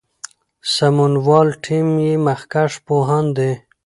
[0.75, 3.51] سمونوال ټیم یې مخکښ پوهان دي.